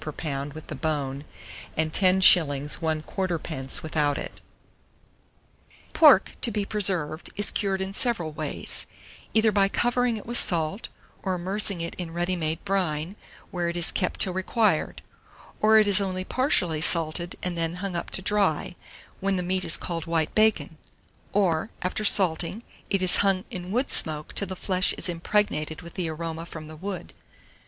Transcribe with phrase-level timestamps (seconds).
[0.01, 1.25] per pound with the bone,
[1.77, 3.83] and 10 1/4d.
[3.83, 4.41] without it.
[4.41, 4.41] 794.
[5.93, 8.87] PORK, TO BE PRESERVED, is cured in several ways,
[9.35, 10.89] either by covering it with salt,
[11.21, 13.15] or immersing it in ready made brine,
[13.51, 15.03] where it is kept till required;
[15.59, 18.75] or it is only partially salted, and then hung up to dry,
[19.19, 20.79] when the meat is called white bacon;
[21.31, 25.93] or, after salting, it is hung in wood smoke till the flesh is impregnated with
[25.93, 27.13] the aroma from the wood.